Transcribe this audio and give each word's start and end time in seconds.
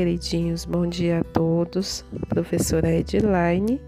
Queridinhos, 0.00 0.64
bom 0.64 0.86
dia 0.86 1.20
a 1.20 1.24
todos. 1.24 2.06
Professora 2.26 2.90
Edline. 2.90 3.78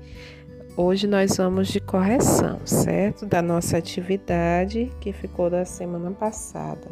Hoje 0.77 1.07
nós 1.07 1.39
vamos 1.39 1.69
de 1.69 1.81
correção, 1.81 2.61
certo? 2.67 3.25
Da 3.25 3.41
nossa 3.41 3.79
atividade 3.79 4.93
que 5.01 5.11
ficou 5.11 5.49
da 5.49 5.65
semana 5.65 6.11
passada. 6.11 6.87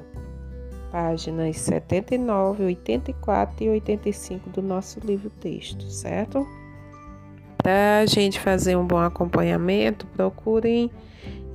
Páginas 0.90 1.58
79, 1.58 2.64
84 2.64 3.62
e 3.62 3.68
85 3.68 4.48
do 4.48 4.62
nosso 4.62 4.98
livro 5.00 5.28
texto, 5.28 5.84
certo? 5.90 6.48
Para 7.58 7.98
a 7.98 8.06
gente 8.06 8.40
fazer 8.40 8.74
um 8.74 8.86
bom 8.86 9.00
acompanhamento, 9.00 10.06
procurem 10.16 10.90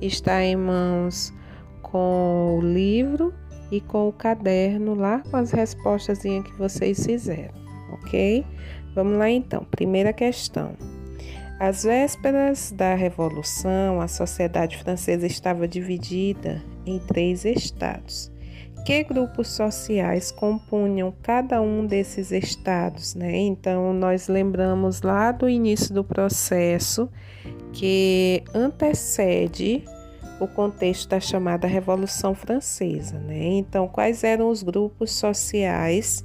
estar 0.00 0.40
em 0.40 0.54
mãos 0.54 1.34
com 1.82 2.58
o 2.58 2.60
livro 2.60 3.34
e 3.70 3.80
com 3.80 4.08
o 4.08 4.12
caderno 4.12 4.94
lá 4.94 5.22
com 5.30 5.36
as 5.36 5.50
respostas 5.50 6.20
que 6.20 6.52
vocês 6.58 7.04
fizeram, 7.04 7.54
ok? 8.02 8.44
Vamos 8.94 9.18
lá 9.18 9.28
então. 9.30 9.64
Primeira 9.70 10.12
questão. 10.12 10.72
Às 11.58 11.84
vésperas 11.84 12.70
da 12.70 12.94
Revolução, 12.94 14.00
a 14.00 14.08
sociedade 14.08 14.76
francesa 14.76 15.26
estava 15.26 15.66
dividida 15.66 16.62
em 16.84 16.98
três 16.98 17.44
estados. 17.44 18.30
Que 18.84 19.02
grupos 19.02 19.48
sociais 19.48 20.30
compunham 20.30 21.12
cada 21.22 21.60
um 21.60 21.86
desses 21.86 22.30
estados, 22.30 23.14
né? 23.14 23.36
Então, 23.36 23.92
nós 23.92 24.28
lembramos 24.28 25.02
lá 25.02 25.32
do 25.32 25.48
início 25.48 25.92
do 25.92 26.04
processo 26.04 27.08
que 27.72 28.44
antecede 28.54 29.82
o 30.40 30.46
contexto 30.46 31.08
da 31.08 31.20
chamada 31.20 31.66
Revolução 31.66 32.34
Francesa. 32.34 33.18
Né? 33.18 33.44
Então, 33.44 33.88
quais 33.88 34.22
eram 34.22 34.50
os 34.50 34.62
grupos 34.62 35.12
sociais 35.12 36.24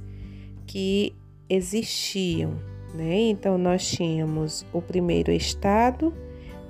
que 0.66 1.14
existiam? 1.48 2.54
Né? 2.94 3.30
Então, 3.30 3.56
nós 3.56 3.86
tínhamos 3.90 4.66
o 4.72 4.82
primeiro 4.82 5.30
estado, 5.30 6.12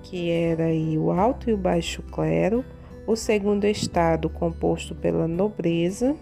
que 0.03 0.31
era 0.31 0.69
o 0.99 1.11
alto 1.11 1.51
e 1.51 1.53
o 1.53 1.57
baixo 1.57 2.03
clero, 2.03 2.65
o 3.07 3.17
segundo 3.17 3.65
estado, 3.65 4.29
composto 4.29 4.95
pela 4.95 5.27
nobreza, 5.27 6.17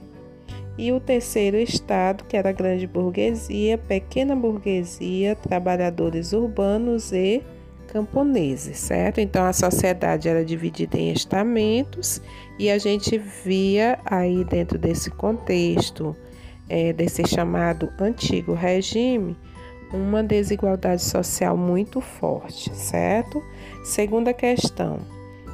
e 0.78 0.92
o 0.92 1.00
terceiro 1.00 1.58
estado, 1.58 2.24
que 2.24 2.36
era 2.36 2.48
a 2.48 2.52
grande 2.52 2.86
burguesia, 2.86 3.76
pequena 3.76 4.34
burguesia, 4.34 5.36
trabalhadores 5.36 6.32
urbanos 6.32 7.12
e 7.12 7.42
camponeses, 7.88 8.78
certo? 8.78 9.20
Então 9.20 9.44
a 9.44 9.52
sociedade 9.52 10.28
era 10.28 10.44
dividida 10.44 10.96
em 10.96 11.12
estamentos 11.12 12.22
e 12.58 12.70
a 12.70 12.78
gente 12.78 13.18
via 13.18 13.98
aí 14.04 14.44
dentro 14.44 14.78
desse 14.78 15.10
contexto, 15.10 16.16
é, 16.70 16.92
desse 16.92 17.26
chamado 17.26 17.92
antigo 17.98 18.54
regime, 18.54 19.36
uma 19.92 20.22
desigualdade 20.22 21.02
social 21.02 21.56
muito 21.56 22.00
forte, 22.00 22.74
certo? 22.74 23.42
Segunda 23.82 24.32
questão. 24.32 25.00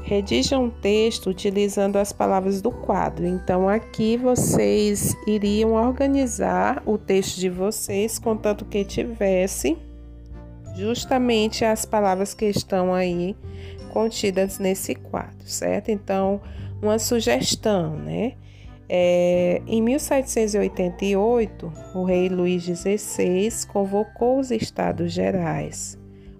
Redija 0.03 0.59
um 0.59 0.71
texto 0.71 1.31
utilizando 1.31 1.97
as 1.97 2.13
palavras 2.13 2.61
do 2.61 2.71
quadro. 2.71 3.27
Então, 3.27 3.69
aqui 3.69 4.17
vocês 4.17 5.17
iriam 5.27 5.73
organizar 5.73 6.81
o 6.87 6.97
texto 6.97 7.41
de 7.41 7.49
vocês, 7.49 8.19
contanto 8.19 8.65
que 8.65 8.85
tivesse 8.85 9.77
justamente 10.77 11.65
as 11.65 11.85
palavras 11.85 12.35
que 12.35 12.45
estão 12.45 12.95
aí 12.95 13.35
contidas 13.91 14.59
nesse 14.59 14.95
quadro, 14.95 15.49
certo? 15.49 15.91
Então, 15.91 16.41
uma 16.81 16.99
sugestão, 16.99 17.97
né? 17.97 18.35
É, 18.89 19.61
em 19.67 19.83
1788, 19.83 21.73
o 21.95 22.05
rei 22.05 22.29
Luís 22.29 22.63
XVI 22.63 23.51
convocou 23.67 24.39
os 24.39 24.51
Estados 24.51 25.13
Gerais. 25.13 25.99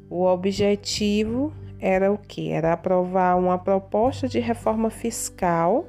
O 0.09 0.25
objetivo 0.25 1.53
era 1.81 2.13
o 2.13 2.17
que? 2.17 2.51
Era 2.51 2.73
aprovar 2.73 3.37
uma 3.37 3.59
proposta 3.59 4.29
de 4.29 4.39
reforma 4.39 4.91
fiscal 4.91 5.87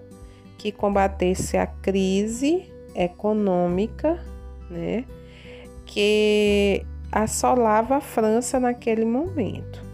que 0.57 0.71
combatesse 0.71 1.55
a 1.57 1.67
crise 1.67 2.65
econômica, 2.95 4.19
né? 4.69 5.05
Que 5.85 6.83
assolava 7.11 7.97
a 7.97 8.01
França 8.01 8.59
naquele 8.59 9.05
momento. 9.05 9.86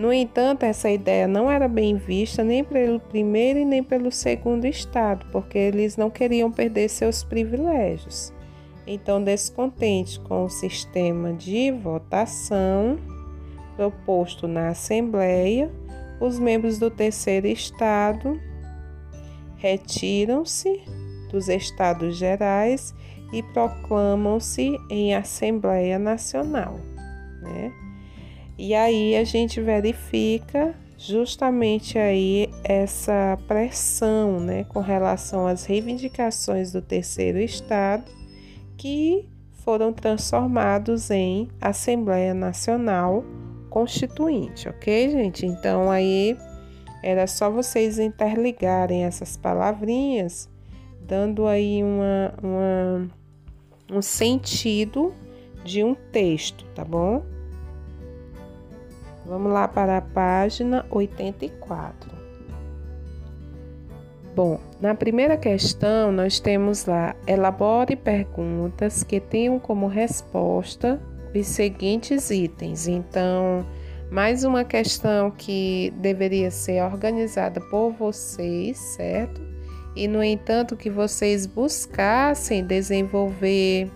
No 0.00 0.10
entanto, 0.10 0.62
essa 0.62 0.88
ideia 0.88 1.28
não 1.28 1.50
era 1.50 1.68
bem 1.68 1.94
vista 1.94 2.42
nem 2.42 2.64
pelo 2.64 2.98
primeiro 2.98 3.58
e 3.58 3.66
nem 3.66 3.82
pelo 3.82 4.10
segundo 4.10 4.64
estado, 4.64 5.26
porque 5.30 5.58
eles 5.58 5.98
não 5.98 6.08
queriam 6.08 6.50
perder 6.50 6.88
seus 6.88 7.22
privilégios. 7.22 8.32
Então, 8.86 9.22
descontente 9.22 10.18
com 10.20 10.44
o 10.44 10.48
sistema 10.48 11.34
de 11.34 11.70
votação 11.70 12.98
proposto 13.76 14.48
na 14.48 14.68
Assembleia, 14.68 15.70
os 16.18 16.38
membros 16.38 16.78
do 16.78 16.90
terceiro 16.90 17.46
estado 17.46 18.40
retiram-se 19.58 20.80
dos 21.30 21.46
estados 21.50 22.16
gerais 22.16 22.94
e 23.34 23.42
proclamam-se 23.42 24.78
em 24.90 25.14
Assembleia 25.14 25.98
Nacional. 25.98 26.80
Né? 27.42 27.89
E 28.62 28.74
aí 28.74 29.16
a 29.16 29.24
gente 29.24 29.58
verifica 29.58 30.74
justamente 30.98 31.98
aí 31.98 32.46
essa 32.62 33.38
pressão 33.48 34.38
né, 34.38 34.64
com 34.64 34.80
relação 34.80 35.46
às 35.46 35.64
reivindicações 35.64 36.70
do 36.70 36.82
terceiro 36.82 37.38
estado 37.38 38.04
que 38.76 39.26
foram 39.64 39.94
transformados 39.94 41.10
em 41.10 41.48
Assembleia 41.58 42.34
Nacional 42.34 43.24
Constituinte, 43.70 44.68
ok, 44.68 45.08
gente? 45.08 45.46
Então 45.46 45.90
aí 45.90 46.36
era 47.02 47.26
só 47.26 47.50
vocês 47.50 47.98
interligarem 47.98 49.04
essas 49.04 49.38
palavrinhas, 49.38 50.50
dando 51.00 51.46
aí 51.46 51.82
uma, 51.82 52.34
uma 52.42 53.08
um 53.90 54.02
sentido 54.02 55.14
de 55.64 55.82
um 55.82 55.94
texto, 55.94 56.66
tá 56.74 56.84
bom? 56.84 57.39
Vamos 59.30 59.52
lá 59.52 59.68
para 59.68 59.98
a 59.98 60.00
página 60.00 60.84
84. 60.90 62.10
Bom, 64.34 64.58
na 64.80 64.92
primeira 64.92 65.36
questão 65.36 66.10
nós 66.10 66.40
temos 66.40 66.84
lá: 66.84 67.14
elabore 67.28 67.94
perguntas 67.94 69.04
que 69.04 69.20
tenham 69.20 69.60
como 69.60 69.86
resposta 69.86 71.00
os 71.32 71.46
seguintes 71.46 72.28
itens. 72.32 72.88
Então, 72.88 73.64
mais 74.10 74.42
uma 74.42 74.64
questão 74.64 75.30
que 75.30 75.94
deveria 75.98 76.50
ser 76.50 76.82
organizada 76.82 77.60
por 77.70 77.92
vocês, 77.92 78.76
certo? 78.78 79.40
e, 79.94 80.06
no 80.06 80.22
entanto, 80.22 80.76
que 80.76 80.90
vocês 80.90 81.46
buscassem 81.46 82.64
desenvolver 82.64 83.90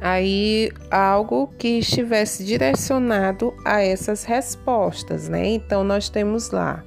aí 0.00 0.70
algo 0.90 1.48
que 1.58 1.78
estivesse 1.78 2.44
direcionado 2.44 3.54
a 3.64 3.82
essas 3.82 4.24
respostas, 4.24 5.28
né? 5.28 5.46
Então, 5.48 5.82
nós 5.82 6.08
temos 6.08 6.50
lá 6.50 6.84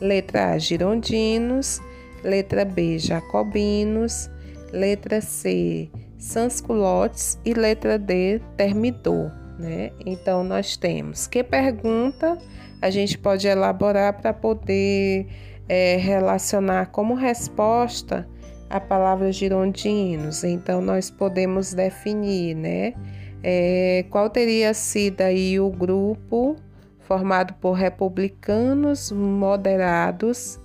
letra 0.00 0.52
A, 0.52 0.58
girondinos, 0.58 1.80
letra 2.22 2.64
B, 2.64 2.98
jacobinos, 2.98 4.30
letra 4.72 5.20
C, 5.20 5.90
sansculotes 6.18 7.38
e 7.44 7.54
letra 7.54 7.98
D, 7.98 8.40
termidor, 8.56 9.30
né? 9.58 9.90
Então, 10.04 10.42
nós 10.42 10.76
temos 10.76 11.26
que 11.26 11.42
pergunta 11.42 12.38
a 12.80 12.90
gente 12.90 13.16
pode 13.16 13.46
elaborar 13.46 14.12
para 14.14 14.32
poder 14.32 15.26
é, 15.68 15.96
relacionar 15.96 16.86
como 16.86 17.14
resposta 17.14 18.28
a 18.74 18.80
palavra 18.80 19.30
girondinos. 19.30 20.42
Então, 20.42 20.80
nós 20.80 21.08
podemos 21.08 21.72
definir, 21.72 22.56
né? 22.56 22.92
É, 23.40 24.04
qual 24.10 24.28
teria 24.28 24.74
sido 24.74 25.20
aí 25.20 25.60
o 25.60 25.70
grupo 25.70 26.56
formado 26.98 27.54
por 27.60 27.74
republicanos 27.74 29.12
moderados 29.12 30.58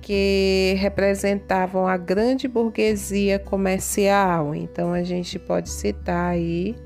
que 0.00 0.76
representavam 0.78 1.88
a 1.88 1.96
grande 1.96 2.46
burguesia 2.46 3.40
comercial. 3.40 4.54
Então, 4.54 4.92
a 4.92 5.02
gente 5.02 5.36
pode 5.36 5.68
citar 5.68 6.30
aí 6.30 6.76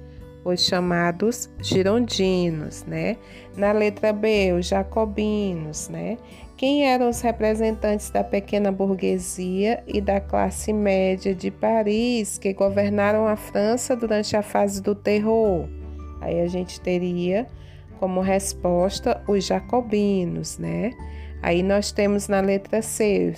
os 0.43 0.65
chamados 0.65 1.51
girondinos, 1.61 2.83
né? 2.87 3.19
Na 3.59 3.73
letra 3.73 4.11
B, 4.11 4.55
os 4.55 4.67
jacobinos, 4.67 5.91
né? 5.91 6.17
Quem 6.63 6.87
eram 6.87 7.09
os 7.09 7.21
representantes 7.21 8.09
da 8.11 8.23
pequena 8.23 8.71
burguesia 8.71 9.83
e 9.85 10.01
da 10.01 10.21
classe 10.21 10.73
média 10.73 11.35
de 11.35 11.51
Paris 11.51 12.39
que 12.39 12.53
governaram 12.53 13.27
a 13.27 13.35
França 13.35 13.97
durante 13.97 14.37
a 14.37 14.43
fase 14.43 14.81
do 14.81 14.95
terror? 14.95 15.69
Aí 16.21 16.41
a 16.41 16.47
gente 16.47 16.81
teria 16.81 17.49
como 17.99 18.21
resposta 18.21 19.21
os 19.27 19.45
jacobinos, 19.45 20.57
né? 20.57 20.93
Aí 21.43 21.65
nós 21.65 21.91
temos 21.91 22.29
na 22.29 22.41
letra 22.41 22.81
C 22.81 23.35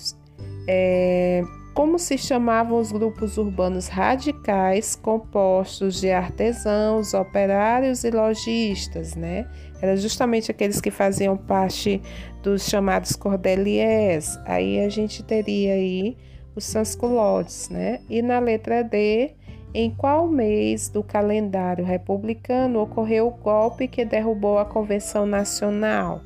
é, 0.68 1.42
como 1.74 1.98
se 1.98 2.18
chamavam 2.18 2.78
os 2.78 2.92
grupos 2.92 3.38
urbanos 3.38 3.88
radicais 3.88 4.94
compostos 4.94 5.98
de 5.98 6.10
artesãos, 6.10 7.14
operários 7.14 8.04
e 8.04 8.10
lojistas, 8.10 9.16
né? 9.16 9.48
Era 9.80 9.96
justamente 9.96 10.50
aqueles 10.50 10.80
que 10.80 10.90
faziam 10.90 11.36
parte 11.36 12.00
dos 12.42 12.68
chamados 12.68 13.16
cordeliers. 13.16 14.38
Aí 14.44 14.80
a 14.80 14.88
gente 14.88 15.22
teria 15.22 15.74
aí 15.74 16.16
os 16.54 16.64
sansculottes, 16.64 17.68
né? 17.68 18.00
E 18.08 18.22
na 18.22 18.38
letra 18.38 18.82
D, 18.82 19.32
em 19.74 19.90
qual 19.90 20.28
mês 20.28 20.88
do 20.88 21.02
calendário 21.02 21.84
republicano 21.84 22.80
ocorreu 22.80 23.26
o 23.26 23.30
golpe 23.30 23.88
que 23.88 24.04
derrubou 24.04 24.58
a 24.58 24.64
Convenção 24.64 25.26
Nacional? 25.26 26.20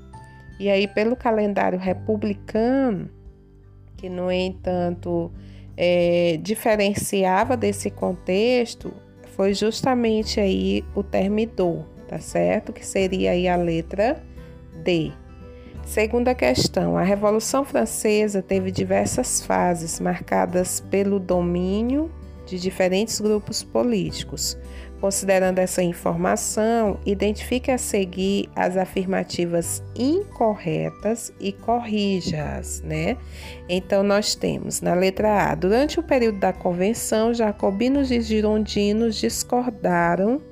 E 0.60 0.68
aí, 0.68 0.86
pelo 0.86 1.16
calendário 1.16 1.78
republicano, 1.78 3.08
que 3.96 4.08
no 4.08 4.30
entanto 4.30 5.30
é, 5.76 6.38
diferenciava 6.42 7.56
desse 7.56 7.90
contexto, 7.90 8.92
foi 9.36 9.54
justamente 9.54 10.40
aí 10.40 10.84
o 10.94 11.02
termidor, 11.02 11.84
tá 12.08 12.18
certo? 12.18 12.72
Que 12.72 12.84
seria 12.84 13.32
aí 13.32 13.46
a 13.46 13.56
letra 13.56 14.22
D. 14.82 15.12
Segunda 15.84 16.34
questão, 16.34 16.98
a 16.98 17.02
Revolução 17.02 17.64
Francesa 17.64 18.42
teve 18.42 18.70
diversas 18.70 19.40
fases 19.40 20.00
marcadas 20.00 20.80
pelo 20.80 21.18
domínio 21.18 22.10
de 22.46 22.58
diferentes 22.58 23.20
grupos 23.20 23.62
políticos. 23.62 24.58
Considerando 25.00 25.60
essa 25.60 25.82
informação, 25.82 26.98
identifique 27.06 27.70
a 27.70 27.78
seguir 27.78 28.50
as 28.56 28.76
afirmativas 28.76 29.82
incorretas 29.94 31.32
e 31.38 31.52
corrija-as, 31.52 32.82
né? 32.82 33.16
Então, 33.68 34.02
nós 34.02 34.34
temos 34.34 34.80
na 34.80 34.94
letra 34.94 35.50
A: 35.50 35.54
durante 35.54 36.00
o 36.00 36.02
período 36.02 36.40
da 36.40 36.52
convenção, 36.52 37.32
jacobinos 37.32 38.10
e 38.10 38.20
girondinos 38.20 39.16
discordaram 39.16 40.42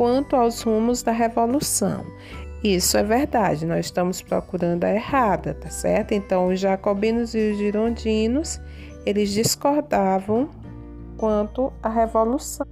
quanto 0.00 0.34
aos 0.34 0.62
rumos 0.62 1.02
da 1.02 1.12
revolução. 1.12 2.06
Isso 2.64 2.96
é 2.96 3.02
verdade, 3.02 3.66
nós 3.66 3.84
estamos 3.84 4.22
procurando 4.22 4.84
a 4.84 4.94
errada, 4.94 5.52
tá 5.52 5.68
certo? 5.68 6.12
Então, 6.12 6.48
os 6.48 6.58
jacobinos 6.58 7.34
e 7.34 7.50
os 7.50 7.58
girondinos, 7.58 8.58
eles 9.04 9.28
discordavam 9.28 10.48
quanto 11.18 11.70
à 11.82 11.90
revolução. 11.90 12.66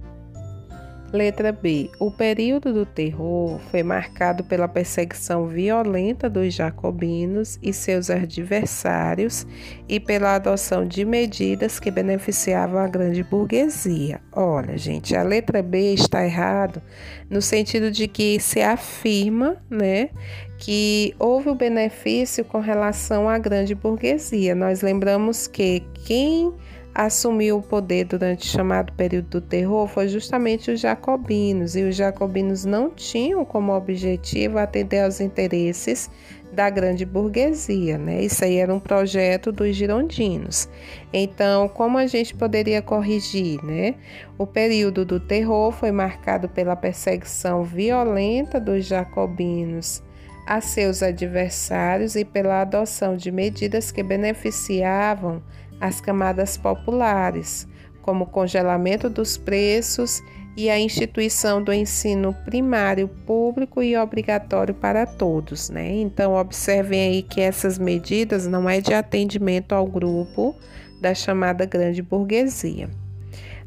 Letra 1.11 1.51
B. 1.51 1.89
O 1.99 2.11
período 2.11 2.71
do 2.71 2.85
terror 2.85 3.59
foi 3.71 3.81
marcado 3.81 4.43
pela 4.43 4.67
perseguição 4.67 5.47
violenta 5.47 6.29
dos 6.29 6.53
jacobinos 6.53 7.57
e 7.63 7.73
seus 7.73 8.09
adversários 8.09 9.45
e 9.87 9.99
pela 9.99 10.35
adoção 10.35 10.85
de 10.85 11.03
medidas 11.03 11.79
que 11.79 11.89
beneficiavam 11.89 12.79
a 12.79 12.87
grande 12.87 13.23
burguesia. 13.23 14.21
Olha, 14.31 14.77
gente, 14.77 15.15
a 15.15 15.23
letra 15.23 15.63
B 15.63 15.93
está 15.93 16.23
errado 16.23 16.81
no 17.29 17.41
sentido 17.41 17.89
de 17.89 18.07
que 18.07 18.39
se 18.39 18.61
afirma, 18.61 19.57
né, 19.69 20.09
que 20.59 21.15
houve 21.17 21.49
o 21.49 21.55
benefício 21.55 22.45
com 22.45 22.59
relação 22.59 23.27
à 23.27 23.37
grande 23.37 23.73
burguesia. 23.73 24.53
Nós 24.53 24.81
lembramos 24.81 25.47
que 25.47 25.83
quem 26.05 26.53
assumiu 27.05 27.59
o 27.59 27.61
poder 27.61 28.03
durante 28.03 28.45
o 28.45 28.51
chamado 28.51 28.91
período 28.91 29.29
do 29.29 29.41
terror 29.41 29.87
foi 29.87 30.09
justamente 30.09 30.69
os 30.69 30.81
jacobinos, 30.81 31.77
e 31.77 31.83
os 31.83 31.95
jacobinos 31.95 32.65
não 32.65 32.89
tinham 32.89 33.45
como 33.45 33.73
objetivo 33.73 34.57
atender 34.57 35.05
aos 35.05 35.21
interesses 35.21 36.09
da 36.51 36.69
grande 36.69 37.05
burguesia, 37.05 37.97
né? 37.97 38.21
Isso 38.21 38.43
aí 38.43 38.57
era 38.57 38.73
um 38.73 38.81
projeto 38.81 39.49
dos 39.49 39.77
girondinos. 39.77 40.67
Então, 41.13 41.69
como 41.69 41.97
a 41.97 42.05
gente 42.05 42.35
poderia 42.35 42.81
corrigir, 42.81 43.63
né? 43.63 43.95
O 44.37 44.45
período 44.45 45.05
do 45.05 45.21
terror 45.21 45.71
foi 45.71 45.93
marcado 45.93 46.49
pela 46.49 46.75
perseguição 46.75 47.63
violenta 47.63 48.59
dos 48.59 48.83
jacobinos 48.83 50.03
a 50.45 50.59
seus 50.59 51.01
adversários 51.01 52.17
e 52.17 52.25
pela 52.25 52.59
adoção 52.59 53.15
de 53.15 53.31
medidas 53.31 53.89
que 53.89 54.03
beneficiavam 54.03 55.41
as 55.79 56.01
camadas 56.01 56.57
populares, 56.57 57.67
como 58.01 58.23
o 58.23 58.27
congelamento 58.27 59.09
dos 59.09 59.37
preços 59.37 60.21
e 60.57 60.69
a 60.69 60.79
instituição 60.79 61.63
do 61.63 61.71
ensino 61.71 62.33
primário 62.45 63.07
público 63.07 63.81
e 63.81 63.95
obrigatório 63.95 64.73
para 64.73 65.05
todos, 65.05 65.69
né? 65.69 65.89
Então 66.01 66.35
observem 66.35 67.01
aí 67.01 67.23
que 67.23 67.39
essas 67.39 67.77
medidas 67.77 68.45
não 68.45 68.69
é 68.69 68.81
de 68.81 68.93
atendimento 68.93 69.73
ao 69.73 69.85
grupo 69.85 70.55
da 70.99 71.13
chamada 71.13 71.65
grande 71.65 72.01
burguesia. 72.01 72.89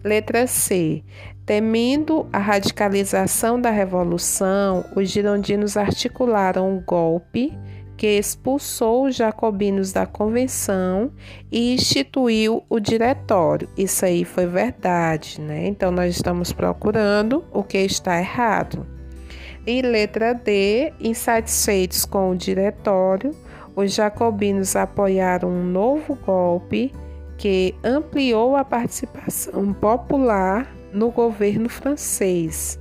Letra 0.05 0.47
C. 0.47 1.03
Temendo 1.47 2.29
a 2.33 2.39
radicalização 2.39 3.61
da 3.61 3.71
revolução, 3.71 4.85
os 4.95 5.11
girondinos 5.11 5.77
articularam 5.77 6.71
um 6.71 6.81
golpe 6.81 7.53
que 7.97 8.19
expulsou 8.19 9.07
os 9.07 9.17
jacobinos 9.17 9.93
da 9.93 10.07
convenção 10.07 11.13
e 11.51 11.75
instituiu 11.75 12.65
o 12.69 12.81
diretório. 12.81 13.69
Isso 13.77 14.05
aí 14.05 14.25
foi 14.25 14.47
verdade, 14.47 15.41
né? 15.41 15.67
Então 15.67 15.91
nós 15.91 16.15
estamos 16.15 16.53
procurando 16.53 17.45
o 17.53 17.63
que 17.63 17.79
está 17.79 18.19
errado. 18.19 18.87
E 19.67 19.81
letra 19.81 20.35
D, 20.35 20.93
insatisfeitos 21.01 22.05
com 22.05 22.31
o 22.31 22.37
diretório, 22.37 23.31
os 23.77 23.95
jacobinos 23.95 24.75
apoiaram 24.75 25.49
um 25.49 25.65
novo 25.65 26.17
golpe 26.27 26.93
que 27.39 27.75
ampliou 27.83 28.57
a 28.57 28.65
participação 28.65 29.73
popular 29.73 30.73
no 30.93 31.11
governo 31.11 31.69
francês. 31.69 32.79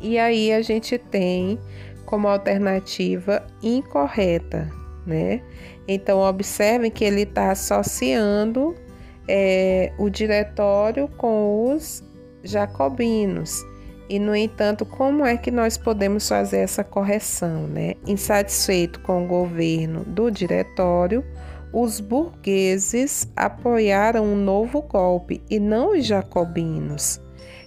E 0.00 0.18
aí 0.18 0.52
a 0.52 0.60
gente 0.60 0.98
tem 0.98 1.58
como 2.06 2.28
alternativa 2.28 3.44
incorreta, 3.62 4.70
né? 5.04 5.42
Então, 5.86 6.20
observem 6.20 6.90
que 6.90 7.04
ele 7.04 7.22
está 7.22 7.50
associando 7.50 8.74
é, 9.28 9.92
o 9.98 10.08
diretório 10.08 11.08
com 11.16 11.74
os 11.74 12.02
jacobinos. 12.42 13.62
E, 14.08 14.18
no 14.18 14.34
entanto, 14.34 14.86
como 14.86 15.26
é 15.26 15.36
que 15.36 15.50
nós 15.50 15.76
podemos 15.76 16.28
fazer 16.28 16.58
essa 16.58 16.84
correção, 16.84 17.66
né? 17.66 17.94
Insatisfeito 18.06 19.00
com 19.00 19.24
o 19.24 19.26
governo 19.26 20.04
do 20.04 20.30
diretório, 20.30 21.24
os 21.72 22.00
burgueses 22.00 23.28
apoiaram 23.34 24.24
um 24.24 24.36
novo 24.36 24.80
golpe 24.80 25.42
e 25.50 25.58
não 25.58 25.92
os 25.92 26.06
jacobinos 26.06 27.20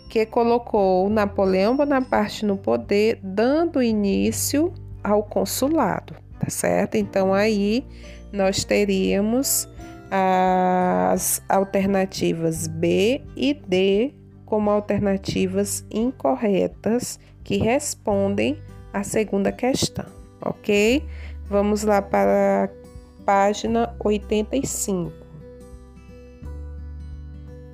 que 0.09 0.25
colocou 0.25 1.07
Napoleão 1.09 1.77
Bonaparte 1.77 2.43
no 2.43 2.57
poder, 2.57 3.19
dando 3.21 3.81
início 3.81 4.73
ao 5.03 5.21
consulado, 5.23 6.15
tá 6.39 6.49
certo? 6.49 6.95
Então 6.95 7.33
aí 7.33 7.85
nós 8.33 8.63
teríamos 8.63 9.69
as 10.11 11.41
alternativas 11.47 12.67
B 12.67 13.21
e 13.37 13.53
D 13.53 14.13
como 14.45 14.71
alternativas 14.71 15.85
incorretas 15.91 17.19
que 17.43 17.57
respondem 17.57 18.57
à 18.91 19.03
segunda 19.03 19.51
questão, 19.51 20.05
ok? 20.41 21.05
Vamos 21.47 21.83
lá 21.83 22.01
para 22.01 22.65
a 22.65 23.23
página 23.23 23.95
85. 24.03 25.18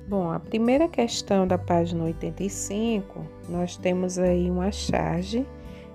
Bom, 0.08 0.30
a 0.30 0.38
primeira 0.38 0.86
questão 0.86 1.48
da 1.48 1.58
página 1.58 2.04
85, 2.04 3.26
nós 3.48 3.76
temos 3.76 4.20
aí 4.20 4.48
uma 4.48 4.70
charge, 4.70 5.44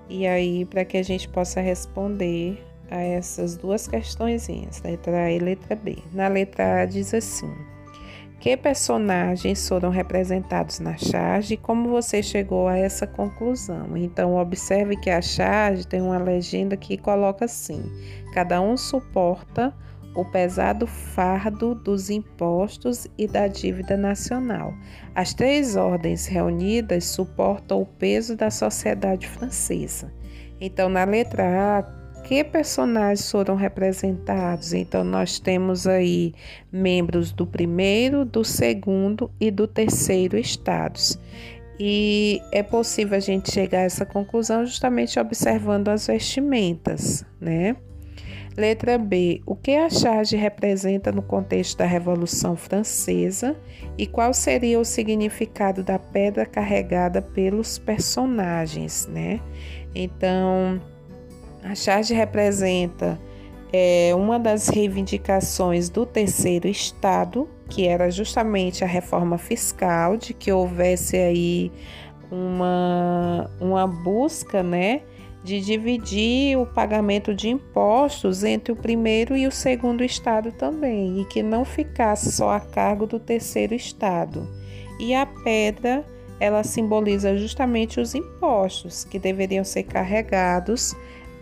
e 0.06 0.26
aí 0.26 0.66
para 0.66 0.84
que 0.84 0.98
a 0.98 1.02
gente 1.02 1.26
possa 1.30 1.62
responder 1.62 2.62
a 2.90 3.00
essas 3.00 3.56
duas 3.56 3.88
questõezinhas, 3.88 4.82
letra 4.82 5.24
A 5.24 5.32
e 5.32 5.38
letra 5.38 5.74
B. 5.74 5.96
Na 6.12 6.28
letra 6.28 6.82
A 6.82 6.84
diz 6.84 7.14
assim: 7.14 7.50
Que 8.38 8.54
personagens 8.54 9.66
foram 9.66 9.88
representados 9.88 10.78
na 10.78 10.94
charge 10.98 11.54
e 11.54 11.56
como 11.56 11.88
você 11.88 12.22
chegou 12.22 12.68
a 12.68 12.76
essa 12.76 13.06
conclusão? 13.06 13.96
Então, 13.96 14.36
observe 14.36 14.94
que 14.94 15.08
a 15.08 15.22
charge 15.22 15.86
tem 15.86 16.02
uma 16.02 16.18
legenda 16.18 16.76
que 16.76 16.98
coloca 16.98 17.46
assim: 17.46 17.82
cada 18.34 18.60
um 18.60 18.76
suporta 18.76 19.74
o 20.14 20.24
pesado 20.24 20.86
fardo 20.86 21.74
dos 21.74 22.10
impostos 22.10 23.06
e 23.16 23.26
da 23.26 23.48
dívida 23.48 23.96
nacional. 23.96 24.74
As 25.14 25.32
três 25.32 25.76
ordens 25.76 26.26
reunidas 26.26 27.04
suportam 27.06 27.82
o 27.82 27.86
peso 27.86 28.36
da 28.36 28.50
sociedade 28.50 29.26
francesa. 29.26 30.12
Então, 30.60 30.88
na 30.88 31.04
letra 31.04 31.78
A, 31.78 31.82
que 32.22 32.44
personagens 32.44 33.30
foram 33.30 33.56
representados? 33.56 34.72
Então, 34.72 35.02
nós 35.02 35.38
temos 35.38 35.86
aí 35.86 36.32
membros 36.70 37.32
do 37.32 37.46
primeiro, 37.46 38.24
do 38.24 38.44
segundo 38.44 39.30
e 39.40 39.50
do 39.50 39.66
terceiro 39.66 40.36
estados. 40.36 41.18
E 41.80 42.40
é 42.52 42.62
possível 42.62 43.16
a 43.16 43.20
gente 43.20 43.50
chegar 43.50 43.80
a 43.80 43.82
essa 43.82 44.06
conclusão 44.06 44.64
justamente 44.64 45.18
observando 45.18 45.88
as 45.88 46.06
vestimentas, 46.06 47.24
né? 47.40 47.74
Letra 48.56 48.98
B. 48.98 49.40
O 49.46 49.56
que 49.56 49.76
a 49.76 49.88
charge 49.88 50.36
representa 50.36 51.10
no 51.10 51.22
contexto 51.22 51.78
da 51.78 51.86
Revolução 51.86 52.56
Francesa 52.56 53.56
e 53.96 54.06
qual 54.06 54.34
seria 54.34 54.78
o 54.78 54.84
significado 54.84 55.82
da 55.82 55.98
pedra 55.98 56.44
carregada 56.44 57.22
pelos 57.22 57.78
personagens, 57.78 59.06
né? 59.06 59.40
Então, 59.94 60.80
a 61.62 61.74
charge 61.74 62.12
representa 62.12 63.18
é, 63.72 64.12
uma 64.14 64.38
das 64.38 64.68
reivindicações 64.68 65.88
do 65.88 66.04
terceiro 66.04 66.68
Estado, 66.68 67.48
que 67.68 67.86
era 67.86 68.10
justamente 68.10 68.84
a 68.84 68.86
reforma 68.86 69.38
fiscal, 69.38 70.16
de 70.16 70.34
que 70.34 70.52
houvesse 70.52 71.16
aí 71.16 71.72
uma, 72.30 73.50
uma 73.58 73.86
busca, 73.86 74.62
né? 74.62 75.02
De 75.42 75.60
dividir 75.60 76.56
o 76.56 76.64
pagamento 76.64 77.34
de 77.34 77.48
impostos 77.48 78.44
entre 78.44 78.72
o 78.72 78.76
primeiro 78.76 79.36
e 79.36 79.46
o 79.46 79.52
segundo 79.52 80.04
estado 80.04 80.52
também, 80.52 81.20
e 81.20 81.24
que 81.24 81.42
não 81.42 81.64
ficasse 81.64 82.30
só 82.30 82.50
a 82.50 82.60
cargo 82.60 83.06
do 83.06 83.18
terceiro 83.18 83.74
estado. 83.74 84.48
E 85.00 85.14
a 85.14 85.26
pedra, 85.26 86.04
ela 86.38 86.62
simboliza 86.62 87.36
justamente 87.36 88.00
os 88.00 88.14
impostos 88.14 89.04
que 89.04 89.18
deveriam 89.18 89.64
ser 89.64 89.82
carregados 89.82 90.94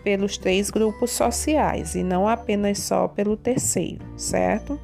pelos 0.02 0.38
três 0.38 0.71
grupos 0.71 1.11
sociais 1.11 1.95
e 1.95 2.02
não 2.02 2.26
apenas 2.26 2.78
só 2.78 3.07
pelo 3.07 3.37
terceiro, 3.37 4.04
certo? 4.16 4.80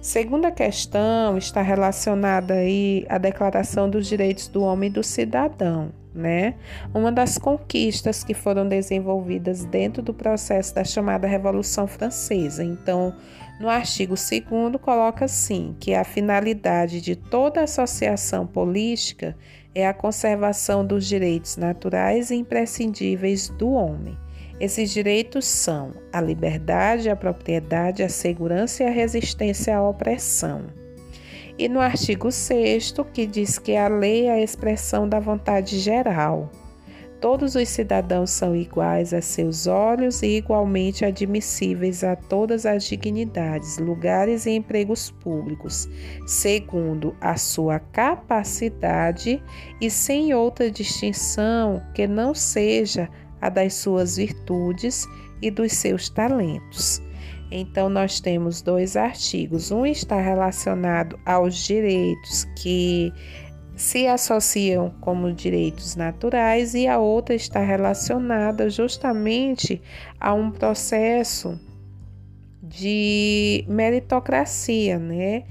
Segunda 0.00 0.50
questão 0.50 1.36
está 1.36 1.60
relacionada 1.60 2.54
aí 2.54 3.04
à 3.08 3.18
Declaração 3.18 3.88
dos 3.88 4.06
Direitos 4.06 4.48
do 4.48 4.62
Homem 4.62 4.88
e 4.88 4.92
do 4.92 5.02
Cidadão 5.02 5.92
né? 6.14 6.54
Uma 6.92 7.12
das 7.12 7.38
conquistas 7.38 8.24
que 8.24 8.34
foram 8.34 8.66
desenvolvidas 8.66 9.64
dentro 9.64 10.02
do 10.02 10.12
processo 10.12 10.74
da 10.74 10.84
chamada 10.84 11.26
Revolução 11.26 11.86
Francesa. 11.86 12.64
Então, 12.64 13.14
no 13.60 13.68
artigo 13.68 14.14
2 14.14 14.76
coloca 14.80 15.24
assim 15.24 15.76
que 15.78 15.94
a 15.94 16.04
finalidade 16.04 17.00
de 17.00 17.14
toda 17.14 17.62
associação 17.62 18.46
política 18.46 19.36
é 19.74 19.86
a 19.86 19.94
conservação 19.94 20.84
dos 20.84 21.06
direitos 21.06 21.56
naturais 21.56 22.30
e 22.30 22.36
imprescindíveis 22.36 23.48
do 23.50 23.70
homem. 23.70 24.18
Esses 24.60 24.90
direitos 24.90 25.46
são 25.46 25.94
a 26.12 26.20
liberdade, 26.20 27.08
a 27.08 27.16
propriedade, 27.16 28.02
a 28.02 28.08
segurança 28.08 28.84
e 28.84 28.86
a 28.86 28.90
resistência 28.90 29.76
à 29.76 29.82
opressão 29.82 30.66
e 31.60 31.68
no 31.68 31.78
artigo 31.78 32.32
6, 32.32 32.94
que 33.12 33.26
diz 33.26 33.58
que 33.58 33.76
a 33.76 33.86
lei 33.86 34.28
é 34.28 34.32
a 34.32 34.40
expressão 34.40 35.06
da 35.06 35.20
vontade 35.20 35.78
geral. 35.78 36.50
Todos 37.20 37.54
os 37.54 37.68
cidadãos 37.68 38.30
são 38.30 38.56
iguais 38.56 39.12
a 39.12 39.20
seus 39.20 39.66
olhos 39.66 40.22
e 40.22 40.38
igualmente 40.38 41.04
admissíveis 41.04 42.02
a 42.02 42.16
todas 42.16 42.64
as 42.64 42.84
dignidades, 42.84 43.76
lugares 43.76 44.46
e 44.46 44.52
empregos 44.52 45.10
públicos, 45.10 45.86
segundo 46.26 47.14
a 47.20 47.36
sua 47.36 47.78
capacidade 47.78 49.42
e 49.82 49.90
sem 49.90 50.32
outra 50.32 50.70
distinção 50.70 51.82
que 51.94 52.06
não 52.06 52.34
seja 52.34 53.06
a 53.40 53.48
das 53.48 53.74
suas 53.74 54.16
virtudes 54.16 55.06
e 55.42 55.50
dos 55.50 55.72
seus 55.72 56.08
talentos. 56.08 57.02
Então, 57.50 57.88
nós 57.88 58.20
temos 58.20 58.62
dois 58.62 58.96
artigos. 58.96 59.70
Um 59.70 59.84
está 59.84 60.20
relacionado 60.20 61.18
aos 61.26 61.56
direitos 61.56 62.44
que 62.56 63.12
se 63.74 64.06
associam 64.06 64.90
como 65.00 65.32
direitos 65.32 65.96
naturais, 65.96 66.74
e 66.74 66.86
a 66.86 66.98
outra 66.98 67.34
está 67.34 67.60
relacionada 67.60 68.68
justamente 68.68 69.80
a 70.20 70.34
um 70.34 70.50
processo 70.50 71.58
de 72.62 73.64
meritocracia, 73.66 74.98
né? 74.98 75.44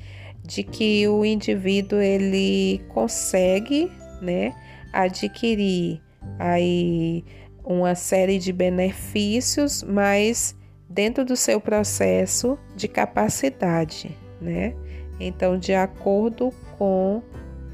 De 0.46 0.64
que 0.64 1.08
o 1.08 1.26
indivíduo 1.26 2.00
ele 2.00 2.82
consegue, 2.90 3.92
né, 4.22 4.54
adquirir 4.94 6.02
aí 6.38 7.24
uma 7.70 7.94
série 7.94 8.40
de 8.40 8.52
benefícios, 8.52 9.84
mas 9.84 10.56
dentro 10.90 11.24
do 11.24 11.36
seu 11.36 11.62
processo 11.62 12.58
de 12.76 12.88
capacidade, 12.88 14.18
né? 14.42 14.74
Então, 15.20 15.56
de 15.56 15.76
acordo 15.76 16.52
com 16.80 17.22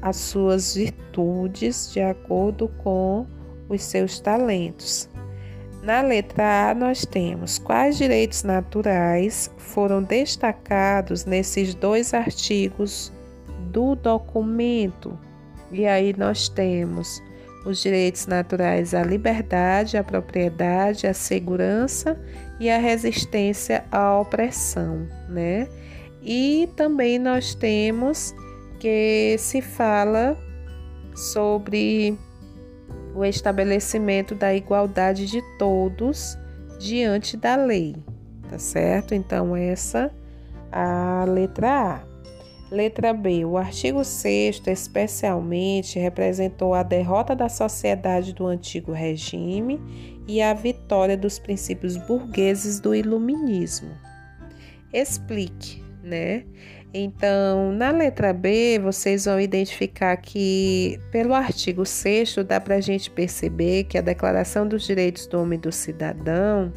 as 0.02 0.16
suas 0.16 0.74
virtudes, 0.74 1.90
de 1.92 2.02
acordo 2.02 2.68
com 2.82 3.26
os 3.70 3.82
seus 3.82 4.20
talentos. 4.20 5.08
Na 5.82 6.02
letra 6.02 6.70
A, 6.70 6.74
nós 6.74 7.06
temos 7.06 7.58
quais 7.58 7.96
direitos 7.96 8.42
naturais 8.42 9.50
foram 9.56 10.02
destacados 10.02 11.24
nesses 11.24 11.74
dois 11.74 12.12
artigos 12.12 13.10
do 13.72 13.94
documento. 13.94 15.18
E 15.72 15.86
aí 15.86 16.14
nós 16.18 16.48
temos 16.48 17.22
os 17.66 17.82
direitos 17.82 18.26
naturais 18.26 18.94
à 18.94 19.02
liberdade, 19.02 19.96
à 19.96 20.04
propriedade, 20.04 21.06
à 21.06 21.12
segurança 21.12 22.18
e 22.60 22.70
à 22.70 22.78
resistência 22.78 23.84
à 23.90 24.18
opressão, 24.20 25.06
né? 25.28 25.68
E 26.22 26.68
também 26.76 27.18
nós 27.18 27.54
temos 27.54 28.32
que 28.78 29.36
se 29.38 29.60
fala 29.60 30.38
sobre 31.14 32.16
o 33.14 33.24
estabelecimento 33.24 34.34
da 34.34 34.54
igualdade 34.54 35.26
de 35.26 35.42
todos 35.58 36.38
diante 36.78 37.36
da 37.36 37.56
lei, 37.56 37.96
tá 38.48 38.58
certo? 38.58 39.14
Então 39.14 39.56
essa 39.56 40.12
a 40.70 41.24
letra 41.24 41.94
A. 41.94 42.15
Letra 42.70 43.12
B. 43.12 43.44
O 43.44 43.56
artigo 43.56 44.04
6 44.04 44.60
especialmente 44.66 46.00
representou 46.00 46.74
a 46.74 46.82
derrota 46.82 47.34
da 47.34 47.48
sociedade 47.48 48.34
do 48.34 48.44
antigo 48.46 48.92
regime 48.92 49.80
e 50.26 50.42
a 50.42 50.52
vitória 50.52 51.16
dos 51.16 51.38
princípios 51.38 51.96
burgueses 51.96 52.80
do 52.80 52.92
iluminismo. 52.92 53.90
Explique, 54.92 55.80
né? 56.02 56.44
Então, 56.92 57.72
na 57.72 57.90
letra 57.90 58.32
B, 58.32 58.80
vocês 58.82 59.26
vão 59.26 59.38
identificar 59.38 60.16
que, 60.16 60.98
pelo 61.12 61.34
artigo 61.34 61.84
6, 61.84 62.36
dá 62.46 62.60
para 62.60 62.76
a 62.76 62.80
gente 62.80 63.10
perceber 63.10 63.84
que 63.84 63.98
a 63.98 64.00
Declaração 64.00 64.66
dos 64.66 64.84
Direitos 64.84 65.26
do 65.26 65.40
Homem 65.40 65.58
e 65.58 65.62
do 65.62 65.70
Cidadão 65.70 66.72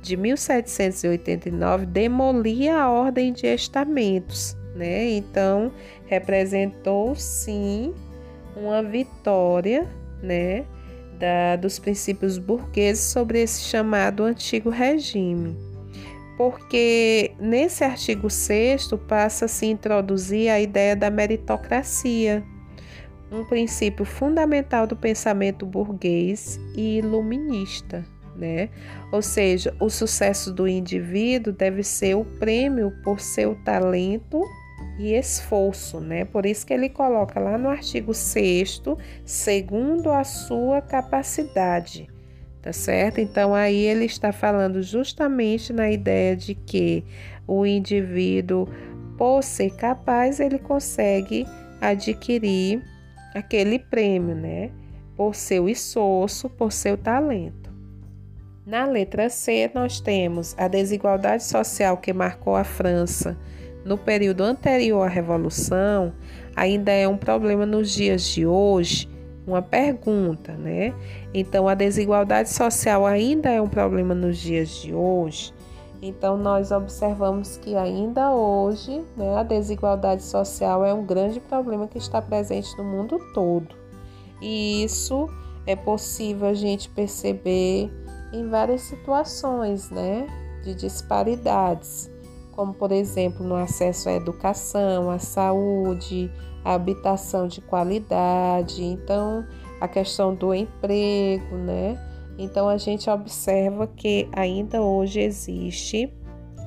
de 0.00 0.16
1789 0.16 1.84
demolia 1.84 2.80
a 2.80 2.90
ordem 2.90 3.32
de 3.34 3.46
estamentos 3.46 4.56
né? 4.74 5.10
Então, 5.10 5.72
representou 6.06 7.14
sim 7.14 7.94
uma 8.56 8.82
vitória, 8.82 9.88
né, 10.22 10.64
da, 11.18 11.56
dos 11.56 11.78
princípios 11.78 12.38
burgueses 12.38 13.04
sobre 13.04 13.40
esse 13.40 13.62
chamado 13.62 14.24
antigo 14.24 14.70
regime. 14.70 15.56
Porque 16.36 17.32
nesse 17.38 17.84
artigo 17.84 18.30
6 18.30 18.90
passa 19.06 19.44
a 19.44 19.48
se 19.48 19.66
introduzir 19.66 20.50
a 20.50 20.58
ideia 20.58 20.96
da 20.96 21.10
meritocracia, 21.10 22.42
um 23.30 23.44
princípio 23.44 24.04
fundamental 24.04 24.86
do 24.86 24.96
pensamento 24.96 25.66
burguês 25.66 26.58
e 26.74 26.98
iluminista 26.98 28.04
né? 28.40 28.70
Ou 29.12 29.22
seja, 29.22 29.74
o 29.78 29.90
sucesso 29.90 30.52
do 30.52 30.66
indivíduo 30.66 31.52
deve 31.52 31.82
ser 31.82 32.16
o 32.16 32.24
prêmio 32.24 32.90
por 33.04 33.20
seu 33.20 33.54
talento 33.64 34.42
e 35.00 35.14
esforço, 35.14 35.98
né? 35.98 36.26
Por 36.26 36.44
isso 36.44 36.66
que 36.66 36.74
ele 36.74 36.90
coloca 36.90 37.40
lá 37.40 37.56
no 37.56 37.70
artigo 37.70 38.12
6 38.12 38.82
segundo 39.24 40.10
a 40.10 40.24
sua 40.24 40.82
capacidade, 40.82 42.06
tá 42.60 42.70
certo? 42.70 43.18
Então 43.18 43.54
aí 43.54 43.78
ele 43.78 44.04
está 44.04 44.30
falando 44.30 44.82
justamente 44.82 45.72
na 45.72 45.90
ideia 45.90 46.36
de 46.36 46.54
que 46.54 47.02
o 47.46 47.64
indivíduo, 47.64 48.68
por 49.16 49.42
ser 49.42 49.70
capaz, 49.70 50.38
ele 50.38 50.58
consegue 50.58 51.46
adquirir 51.80 52.82
aquele 53.34 53.78
prêmio, 53.78 54.34
né? 54.34 54.70
Por 55.16 55.34
seu 55.34 55.66
esforço, 55.66 56.50
por 56.50 56.72
seu 56.72 56.98
talento. 56.98 57.70
Na 58.66 58.84
letra 58.84 59.30
C, 59.30 59.70
nós 59.74 59.98
temos 59.98 60.54
a 60.58 60.68
desigualdade 60.68 61.42
social 61.42 61.96
que 61.96 62.12
marcou 62.12 62.54
a 62.54 62.64
França 62.64 63.36
no 63.90 63.98
período 63.98 64.44
anterior 64.44 65.02
à 65.02 65.08
Revolução, 65.08 66.12
ainda 66.54 66.92
é 66.92 67.08
um 67.08 67.16
problema 67.16 67.66
nos 67.66 67.90
dias 67.90 68.22
de 68.22 68.46
hoje. 68.46 69.10
Uma 69.44 69.60
pergunta, 69.60 70.52
né? 70.52 70.94
Então, 71.34 71.66
a 71.66 71.74
desigualdade 71.74 72.50
social 72.50 73.04
ainda 73.04 73.50
é 73.50 73.60
um 73.60 73.66
problema 73.66 74.14
nos 74.14 74.38
dias 74.38 74.68
de 74.68 74.94
hoje. 74.94 75.52
Então, 76.00 76.36
nós 76.36 76.70
observamos 76.70 77.56
que 77.56 77.74
ainda 77.74 78.32
hoje 78.32 79.02
né, 79.16 79.36
a 79.36 79.42
desigualdade 79.42 80.22
social 80.22 80.84
é 80.84 80.94
um 80.94 81.04
grande 81.04 81.40
problema 81.40 81.88
que 81.88 81.98
está 81.98 82.22
presente 82.22 82.78
no 82.78 82.84
mundo 82.84 83.18
todo. 83.34 83.74
E 84.40 84.84
isso 84.84 85.28
é 85.66 85.74
possível 85.74 86.46
a 86.46 86.54
gente 86.54 86.88
perceber 86.90 87.90
em 88.32 88.48
várias 88.48 88.82
situações, 88.82 89.90
né? 89.90 90.28
de 90.62 90.74
disparidades, 90.74 92.10
como 92.60 92.74
por 92.74 92.92
exemplo 92.92 93.42
no 93.42 93.54
acesso 93.54 94.10
à 94.10 94.12
educação, 94.12 95.10
à 95.10 95.18
saúde, 95.18 96.30
à 96.62 96.74
habitação 96.74 97.48
de 97.48 97.62
qualidade, 97.62 98.84
então 98.84 99.46
a 99.80 99.88
questão 99.88 100.34
do 100.34 100.52
emprego, 100.52 101.56
né? 101.56 101.98
Então 102.38 102.68
a 102.68 102.76
gente 102.76 103.08
observa 103.08 103.86
que 103.86 104.28
ainda 104.30 104.82
hoje 104.82 105.20
existe 105.20 106.12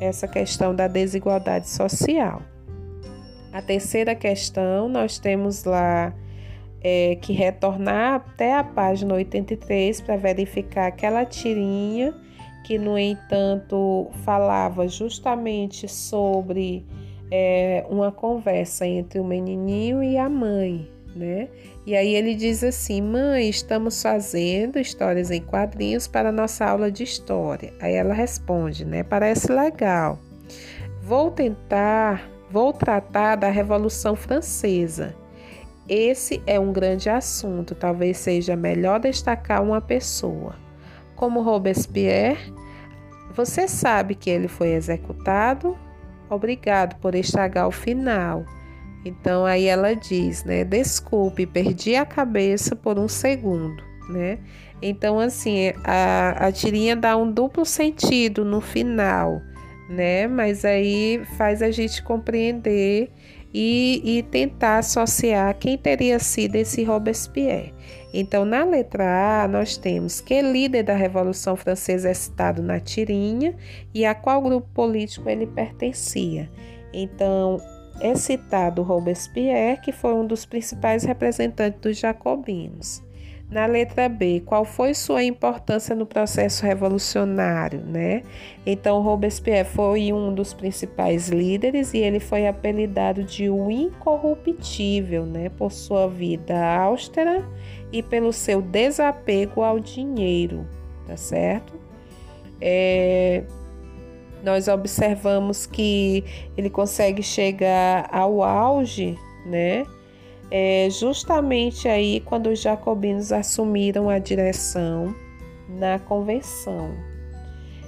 essa 0.01 0.27
questão 0.27 0.73
da 0.73 0.87
desigualdade 0.87 1.69
social. 1.69 2.41
A 3.51 3.61
terceira 3.61 4.15
questão, 4.15 4.89
nós 4.89 5.19
temos 5.19 5.63
lá 5.63 6.11
é, 6.81 7.19
que 7.21 7.33
retornar 7.33 8.15
até 8.15 8.55
a 8.55 8.63
página 8.63 9.13
83 9.13 10.01
para 10.01 10.17
verificar 10.17 10.87
aquela 10.87 11.23
tirinha 11.23 12.15
que, 12.63 12.77
no 12.77 12.97
entanto, 12.97 14.09
falava 14.23 14.87
justamente 14.87 15.87
sobre 15.87 16.85
é, 17.31 17.85
uma 17.89 18.11
conversa 18.11 18.85
entre 18.85 19.19
o 19.19 19.23
menininho 19.23 20.03
e 20.03 20.17
a 20.17 20.29
mãe, 20.29 20.89
né? 21.15 21.49
E 21.85 21.95
aí 21.95 22.15
ele 22.15 22.35
diz 22.35 22.63
assim: 22.63 23.01
Mãe, 23.01 23.49
estamos 23.49 24.01
fazendo 24.01 24.79
histórias 24.79 25.31
em 25.31 25.41
quadrinhos 25.41 26.07
para 26.07 26.31
nossa 26.31 26.65
aula 26.65 26.91
de 26.91 27.03
história. 27.03 27.73
Aí 27.79 27.93
ela 27.93 28.13
responde, 28.13 28.85
né? 28.85 29.03
Parece 29.03 29.51
legal. 29.51 30.19
Vou 31.01 31.31
tentar, 31.31 32.29
vou 32.49 32.71
tratar 32.71 33.35
da 33.35 33.49
Revolução 33.49 34.15
Francesa. 34.15 35.15
Esse 35.87 36.41
é 36.47 36.57
um 36.57 36.71
grande 36.71 37.09
assunto, 37.09 37.75
talvez 37.75 38.17
seja 38.17 38.55
melhor 38.55 39.01
destacar 39.01 39.61
uma 39.61 39.81
pessoa. 39.81 40.62
Como 41.23 41.41
Robespierre, 41.41 42.53
você 43.33 43.65
sabe 43.65 44.13
que 44.13 44.29
ele 44.29 44.49
foi 44.49 44.73
executado? 44.73 45.77
Obrigado 46.29 46.99
por 46.99 47.15
estragar 47.15 47.65
o 47.65 47.71
final. 47.71 48.43
Então 49.05 49.45
aí 49.45 49.67
ela 49.67 49.95
diz, 49.95 50.43
né? 50.43 50.65
Desculpe, 50.65 51.45
perdi 51.45 51.95
a 51.95 52.05
cabeça 52.05 52.75
por 52.75 52.99
um 52.99 53.07
segundo, 53.07 53.81
né? 54.09 54.37
Então 54.81 55.17
assim, 55.17 55.71
a, 55.85 56.47
a 56.47 56.51
tirinha 56.51 56.93
dá 56.93 57.15
um 57.15 57.31
duplo 57.31 57.63
sentido 57.63 58.43
no 58.43 58.59
final, 58.59 59.41
né? 59.87 60.27
Mas 60.27 60.65
aí 60.65 61.21
faz 61.37 61.61
a 61.61 61.71
gente 61.71 62.03
compreender 62.03 63.09
e, 63.53 64.01
e 64.03 64.23
tentar 64.23 64.79
associar 64.79 65.55
quem 65.57 65.77
teria 65.77 66.19
sido 66.19 66.57
esse 66.57 66.83
Robespierre. 66.83 67.73
Então, 68.13 68.45
na 68.45 68.63
letra 68.63 69.43
A, 69.43 69.47
nós 69.47 69.75
temos 69.75 70.21
que 70.21 70.39
líder 70.39 70.83
da 70.83 70.93
Revolução 70.93 71.55
Francesa 71.55 72.09
é 72.09 72.13
citado 72.13 72.61
na 72.61 72.79
tirinha 72.79 73.55
e 73.91 74.05
a 74.05 74.13
qual 74.13 74.39
grupo 74.39 74.67
político 74.71 75.27
ele 75.27 75.47
pertencia. 75.47 76.47
Então, 76.93 77.59
é 77.99 78.13
citado 78.13 78.83
Robespierre, 78.83 79.81
que 79.81 79.91
foi 79.91 80.13
um 80.13 80.27
dos 80.27 80.45
principais 80.45 81.03
representantes 81.03 81.79
dos 81.81 81.97
jacobinos. 81.97 83.01
Na 83.53 83.67
letra 83.67 84.09
B, 84.09 84.41
qual 84.43 84.65
foi 84.65 84.95
sua 84.95 85.23
importância 85.23 85.95
no 85.95 86.07
processo 86.07 86.65
revolucionário, 86.65 87.81
né? 87.81 88.23
Então, 88.65 88.99
Robespierre 88.99 89.63
foi 89.63 90.11
um 90.11 90.33
dos 90.33 90.55
principais 90.55 91.29
líderes 91.29 91.93
e 91.93 91.99
ele 91.99 92.19
foi 92.19 92.47
apelidado 92.47 93.23
de 93.23 93.51
o 93.51 93.69
incorruptível, 93.69 95.23
né? 95.27 95.49
Por 95.49 95.71
sua 95.71 96.07
vida 96.07 96.59
austera 96.77 97.47
e 97.91 98.01
pelo 98.01 98.33
seu 98.33 98.59
desapego 98.59 99.61
ao 99.61 99.79
dinheiro, 99.79 100.65
tá 101.05 101.15
certo? 101.15 101.79
É, 102.59 103.43
nós 104.43 104.67
observamos 104.67 105.67
que 105.67 106.23
ele 106.57 106.71
consegue 106.71 107.21
chegar 107.21 108.09
ao 108.11 108.41
auge, 108.41 109.15
né? 109.45 109.85
É 110.55 110.87
justamente 110.91 111.87
aí 111.87 112.19
quando 112.19 112.51
os 112.51 112.61
jacobinos 112.61 113.31
assumiram 113.31 114.07
a 114.07 114.19
direção 114.19 115.15
na 115.67 115.97
convenção. 115.97 116.91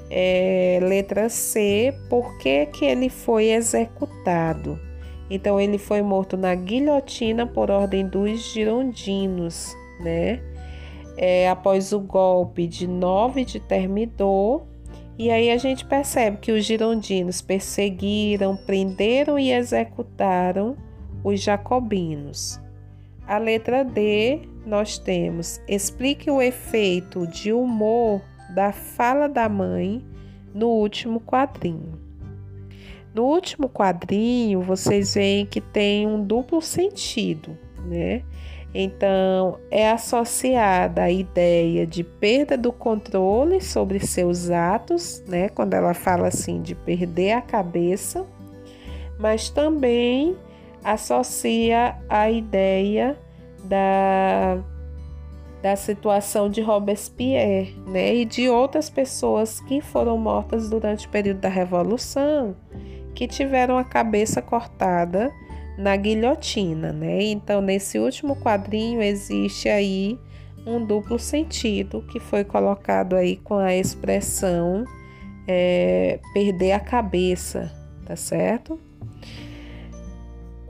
É, 0.10 0.80
letra 0.82 1.30
C, 1.30 1.94
por 2.10 2.40
que, 2.40 2.66
que 2.66 2.84
ele 2.84 3.08
foi 3.08 3.52
executado? 3.52 4.80
Então 5.30 5.62
ele 5.62 5.78
foi 5.78 6.02
morto 6.02 6.36
na 6.36 6.56
guilhotina 6.56 7.46
por 7.46 7.70
ordem 7.70 8.08
dos 8.08 8.52
girondinos, 8.52 9.76
né? 10.00 10.42
É, 11.18 11.48
após 11.48 11.94
o 11.94 12.00
golpe 12.00 12.66
de 12.66 12.88
9 12.88 13.46
de 13.46 13.60
Termidor, 13.60 14.66
e 15.20 15.30
aí 15.30 15.52
a 15.52 15.58
gente 15.58 15.86
percebe 15.86 16.38
que 16.38 16.52
os 16.52 16.66
girondinos 16.66 17.44
perseguiram, 17.44 18.58
prenderam 18.58 19.38
e 19.38 19.52
executaram 19.52 20.76
os 21.26 21.42
jacobinos. 21.42 22.62
A 23.28 23.40
letra 23.40 23.84
D, 23.84 24.42
nós 24.64 25.00
temos 25.00 25.60
explique 25.68 26.30
o 26.30 26.40
efeito 26.40 27.26
de 27.26 27.52
humor 27.52 28.22
da 28.54 28.72
fala 28.72 29.28
da 29.28 29.50
mãe 29.50 30.06
no 30.54 30.68
último 30.68 31.20
quadrinho. 31.20 32.00
No 33.12 33.24
último 33.24 33.68
quadrinho, 33.68 34.62
vocês 34.62 35.16
veem 35.16 35.48
que 35.48 35.60
tem 35.60 36.06
um 36.06 36.24
duplo 36.24 36.62
sentido, 36.62 37.58
né? 37.86 38.22
Então, 38.72 39.58
é 39.72 39.90
associada 39.90 41.04
a 41.04 41.10
ideia 41.10 41.88
de 41.88 42.04
perda 42.04 42.58
do 42.58 42.74
controle 42.74 43.62
sobre 43.62 44.06
seus 44.06 44.52
atos, 44.52 45.24
né? 45.28 45.50
Quando 45.50 45.74
ela 45.74 45.94
fala 45.94 46.28
assim 46.28 46.62
de 46.62 46.76
perder 46.76 47.32
a 47.32 47.42
cabeça, 47.42 48.28
mas 49.18 49.50
também 49.50 50.36
associa 50.86 51.96
a 52.08 52.30
ideia 52.30 53.18
da, 53.64 54.60
da 55.62 55.76
situação 55.76 56.48
de 56.48 56.62
Robespierre, 56.62 57.76
né? 57.88 58.16
E 58.16 58.26
de 58.26 58.48
outras 58.48 58.90
pessoas 58.90 59.60
que 59.60 59.82
foram 59.82 60.18
mortas 60.18 60.70
durante 60.70 61.08
o 61.08 61.10
período 61.10 61.40
da 61.40 61.50
Revolução, 61.50 62.56
que 63.16 63.28
tiveram 63.28 63.78
a 63.78 63.84
cabeça 63.84 64.42
cortada 64.42 65.32
na 65.76 65.96
guilhotina, 65.96 66.94
né? 66.94 67.24
Então, 67.24 67.62
nesse 67.62 67.98
último 67.98 68.36
quadrinho 68.36 69.02
existe 69.02 69.68
aí 69.68 70.20
um 70.68 70.86
duplo 70.86 71.18
sentido 71.18 72.04
que 72.12 72.20
foi 72.20 72.44
colocado 72.44 73.16
aí 73.16 73.38
com 73.38 73.56
a 73.56 73.76
expressão 73.76 74.86
é, 75.48 76.20
perder 76.34 76.74
a 76.74 76.80
cabeça, 76.80 77.72
tá 78.06 78.16
certo? 78.16 78.80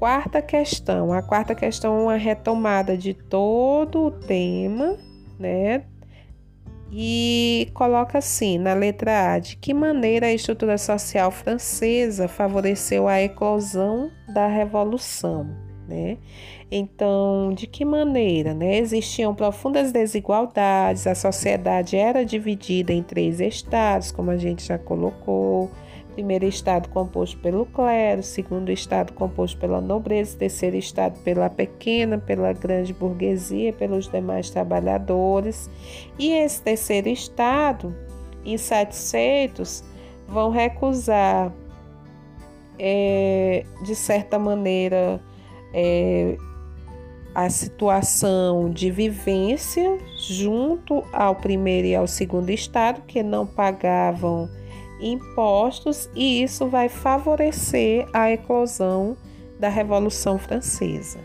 Quarta 0.06 0.40
questão. 0.40 1.12
A 1.12 1.24
quarta 1.24 1.56
questão 1.56 1.98
é 1.98 2.04
uma 2.04 2.16
retomada 2.16 2.96
de 2.96 3.16
todo 3.16 4.04
o 4.04 4.12
tema, 4.12 5.00
né? 5.40 5.82
e 6.92 7.72
coloca 7.74 8.20
assim 8.20 8.60
na 8.60 8.76
letra 8.76 9.34
A: 9.34 9.40
de 9.40 9.58
que 9.58 9.74
maneira 9.74 10.28
a 10.28 10.32
estrutura 10.32 10.78
social 10.78 11.32
francesa 11.32 12.28
favoreceu 12.28 13.08
a 13.08 13.20
eclosão 13.20 14.12
da 14.32 14.46
revolução, 14.46 15.50
né? 15.88 16.20
Então, 16.70 17.52
de 17.52 17.66
que 17.66 17.84
maneira, 17.84 18.54
né? 18.54 18.78
Existiam 18.78 19.34
profundas 19.34 19.92
desigualdades, 19.92 21.08
a 21.08 21.16
sociedade 21.16 21.98
era 21.98 22.24
dividida 22.24 22.94
em 22.94 23.02
três 23.02 23.40
estados, 23.40 24.12
como 24.12 24.30
a 24.30 24.38
gente 24.38 24.68
já 24.68 24.78
colocou 24.78 25.72
Primeiro 26.16 26.46
estado 26.46 26.88
composto 26.90 27.38
pelo 27.40 27.66
clero, 27.66 28.24
segundo 28.24 28.72
estado 28.72 29.12
composto 29.12 29.60
pela 29.60 29.82
nobreza, 29.82 30.38
terceiro 30.38 30.78
estado 30.78 31.20
pela 31.26 31.50
pequena, 31.50 32.18
pela 32.18 32.54
grande 32.54 32.94
burguesia, 32.94 33.74
pelos 33.74 34.08
demais 34.08 34.50
trabalhadores. 34.50 35.70
E 36.18 36.32
esse 36.32 36.62
terceiro 36.62 37.10
estado, 37.10 37.94
insatisfeitos, 38.46 39.84
vão 40.26 40.52
recusar, 40.52 41.52
é, 42.80 43.66
de 43.84 43.94
certa 43.94 44.40
maneira, 44.40 45.20
é, 45.74 46.38
a 47.34 47.50
situação 47.50 48.70
de 48.70 48.90
vivência 48.90 49.98
junto 50.18 51.04
ao 51.12 51.36
primeiro 51.36 51.88
e 51.88 51.94
ao 51.94 52.08
segundo 52.08 52.52
estado, 52.52 53.02
que 53.02 53.22
não 53.22 53.46
pagavam 53.46 54.50
impostos 55.00 56.10
e 56.16 56.44
isso 56.44 56.68
vai 56.68 56.90
favorecer 56.90 58.08
a 58.14 58.32
eclosão 58.32 59.18
da 59.60 59.70
Revolução 59.70 60.38
Francesa. 60.38 61.20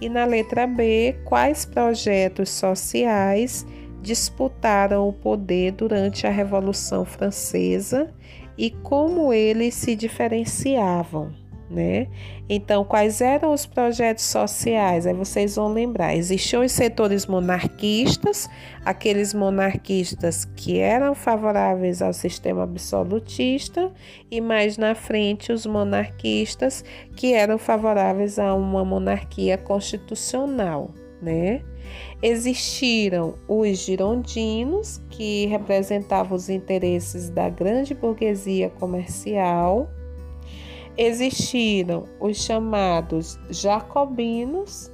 E 0.00 0.08
na 0.08 0.24
letra 0.24 0.66
B, 0.66 1.16
quais 1.24 1.64
projetos 1.64 2.50
sociais 2.50 3.66
disputaram 4.00 5.08
o 5.08 5.12
poder 5.12 5.72
durante 5.72 6.26
a 6.26 6.30
Revolução 6.30 7.04
Francesa 7.04 8.12
e 8.58 8.70
como 8.70 9.32
eles 9.32 9.74
se 9.74 9.94
diferenciavam, 9.94 11.32
né? 11.72 12.06
Então, 12.48 12.84
quais 12.84 13.20
eram 13.20 13.52
os 13.52 13.64
projetos 13.64 14.24
sociais? 14.24 15.06
Aí 15.06 15.14
vocês 15.14 15.56
vão 15.56 15.72
lembrar: 15.72 16.14
existiam 16.14 16.62
os 16.62 16.70
setores 16.70 17.26
monarquistas, 17.26 18.48
aqueles 18.84 19.32
monarquistas 19.32 20.44
que 20.44 20.78
eram 20.78 21.14
favoráveis 21.14 22.02
ao 22.02 22.12
sistema 22.12 22.62
absolutista, 22.64 23.90
e 24.30 24.40
mais 24.40 24.76
na 24.76 24.94
frente 24.94 25.50
os 25.50 25.64
monarquistas 25.66 26.84
que 27.16 27.32
eram 27.32 27.58
favoráveis 27.58 28.38
a 28.38 28.54
uma 28.54 28.84
monarquia 28.84 29.56
constitucional, 29.56 30.90
né? 31.20 31.62
Existiram 32.22 33.34
os 33.48 33.78
girondinos, 33.78 35.00
que 35.10 35.46
representavam 35.46 36.36
os 36.36 36.48
interesses 36.48 37.28
da 37.28 37.48
grande 37.48 37.94
burguesia 37.94 38.70
comercial 38.70 39.90
existiram 40.96 42.04
os 42.20 42.36
chamados 42.36 43.38
jacobinos, 43.50 44.90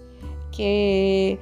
que 0.53 1.39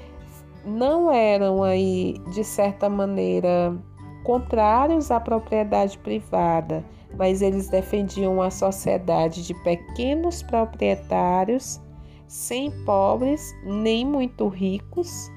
não 0.65 1.13
eram 1.13 1.63
aí 1.63 2.17
de 2.33 2.43
certa 2.43 2.89
maneira 2.89 3.77
contrários 4.25 5.11
à 5.11 5.21
propriedade 5.21 5.97
privada, 5.99 6.85
mas 7.17 7.41
eles 7.41 7.69
defendiam 7.69 8.35
uma 8.35 8.51
sociedade 8.51 9.47
de 9.47 9.55
pequenos 9.63 10.43
proprietários, 10.43 11.81
sem 12.27 12.71
pobres 12.85 13.55
nem 13.65 14.05
muito 14.05 14.49
ricos. 14.49 15.31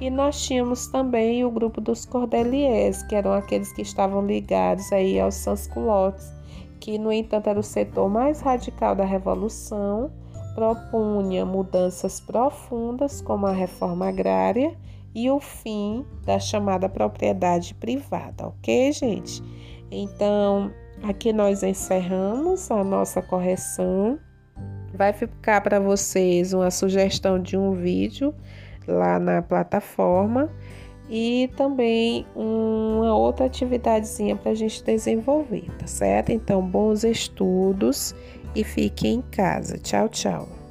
E 0.00 0.10
nós 0.10 0.44
tínhamos 0.44 0.88
também 0.88 1.44
o 1.44 1.50
grupo 1.50 1.80
dos 1.80 2.04
cordeliers, 2.04 3.04
que 3.04 3.14
eram 3.14 3.32
aqueles 3.32 3.72
que 3.72 3.82
estavam 3.82 4.26
ligados 4.26 4.92
aí 4.92 5.20
aos 5.20 5.36
sans-culottes, 5.36 6.32
que, 6.82 6.98
no 6.98 7.12
entanto, 7.12 7.48
era 7.48 7.60
o 7.60 7.62
setor 7.62 8.10
mais 8.10 8.40
radical 8.40 8.96
da 8.96 9.04
Revolução, 9.04 10.10
propunha 10.52 11.46
mudanças 11.46 12.20
profundas, 12.20 13.22
como 13.22 13.46
a 13.46 13.52
reforma 13.52 14.08
agrária 14.08 14.76
e 15.14 15.30
o 15.30 15.38
fim 15.38 16.04
da 16.26 16.40
chamada 16.40 16.88
propriedade 16.88 17.72
privada, 17.74 18.48
ok, 18.48 18.90
gente? 18.90 19.40
Então, 19.92 20.72
aqui 21.04 21.32
nós 21.32 21.62
encerramos 21.62 22.68
a 22.68 22.82
nossa 22.82 23.22
correção. 23.22 24.18
Vai 24.92 25.12
ficar 25.12 25.60
para 25.60 25.78
vocês 25.78 26.52
uma 26.52 26.72
sugestão 26.72 27.38
de 27.38 27.56
um 27.56 27.74
vídeo 27.74 28.34
lá 28.88 29.20
na 29.20 29.40
plataforma 29.40 30.50
e 31.14 31.50
também 31.58 32.24
uma 32.34 33.14
outra 33.14 33.44
atividadezinha 33.44 34.34
para 34.34 34.52
a 34.52 34.54
gente 34.54 34.82
desenvolver, 34.82 35.66
tá 35.78 35.86
certo? 35.86 36.32
Então, 36.32 36.66
bons 36.66 37.04
estudos 37.04 38.14
e 38.56 38.64
fiquem 38.64 39.16
em 39.16 39.22
casa. 39.22 39.76
Tchau, 39.76 40.08
tchau. 40.08 40.61